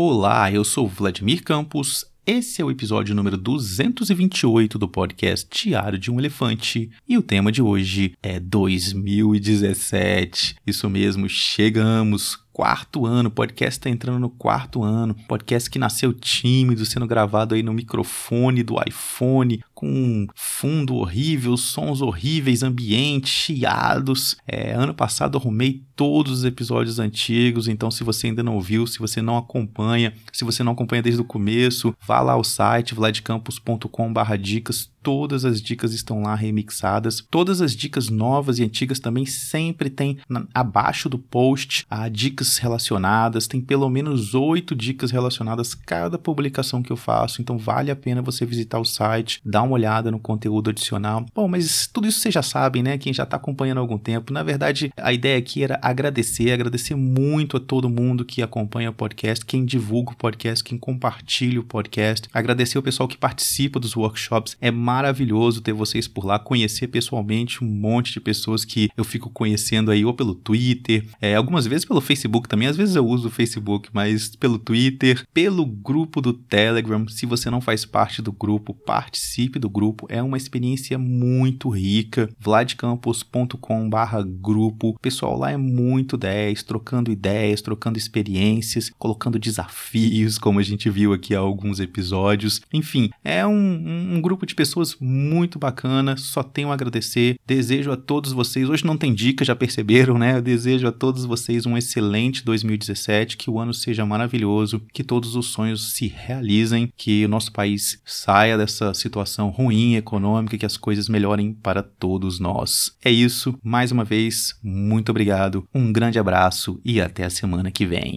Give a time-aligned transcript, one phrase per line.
[0.00, 2.04] Olá, eu sou Vladimir Campos.
[2.24, 7.50] Esse é o episódio número 228 do podcast Diário de um Elefante e o tema
[7.50, 10.54] de hoje é 2017.
[10.64, 16.84] Isso mesmo, chegamos quarto ano, podcast está entrando no quarto ano, podcast que nasceu tímido,
[16.84, 24.36] sendo gravado aí no microfone do iPhone, com fundo horrível, sons horríveis, ambientes, chiados.
[24.44, 28.98] É, ano passado arrumei todos os episódios antigos, então se você ainda não ouviu, se
[28.98, 34.90] você não acompanha, se você não acompanha desde o começo, vá lá ao site vladcampus.com/dicas
[35.08, 37.24] todas as dicas estão lá remixadas.
[37.30, 42.47] Todas as dicas novas e antigas também sempre tem na, abaixo do post a dicas
[42.56, 43.46] relacionadas.
[43.46, 47.42] Tem pelo menos oito dicas relacionadas cada publicação que eu faço.
[47.42, 51.26] Então vale a pena você visitar o site, dar uma olhada no conteúdo adicional.
[51.34, 52.96] Bom, mas tudo isso vocês já sabem, né?
[52.96, 54.32] Quem já está acompanhando há algum tempo.
[54.32, 58.92] Na verdade, a ideia aqui era agradecer, agradecer muito a todo mundo que acompanha o
[58.92, 62.28] podcast, quem divulga o podcast, quem compartilha o podcast.
[62.32, 64.56] Agradecer o pessoal que participa dos workshops.
[64.60, 69.30] É maravilhoso ter vocês por lá, conhecer pessoalmente um monte de pessoas que eu fico
[69.30, 73.28] conhecendo aí, ou pelo Twitter, é, algumas vezes pelo Facebook também, às vezes eu uso
[73.28, 77.08] o Facebook, mas pelo Twitter, pelo grupo do Telegram.
[77.08, 82.28] Se você não faz parte do grupo, participe do grupo, é uma experiência muito rica.
[82.38, 84.90] vladcampus.com/grupo.
[84.90, 90.90] O pessoal lá é muito 10, trocando ideias, trocando experiências, colocando desafios, como a gente
[90.90, 92.60] viu aqui há alguns episódios.
[92.72, 97.36] Enfim, é um, um grupo de pessoas muito bacana, só tenho a agradecer.
[97.46, 100.36] Desejo a todos vocês, hoje não tem dica, já perceberam, né?
[100.36, 101.76] Eu desejo a todos vocês um
[102.18, 107.28] excelente 2017, que o ano seja maravilhoso, que todos os sonhos se realizem, que o
[107.28, 112.92] nosso país saia dessa situação ruim econômica, que as coisas melhorem para todos nós.
[113.04, 117.86] É isso, mais uma vez, muito obrigado, um grande abraço e até a semana que
[117.86, 118.16] vem.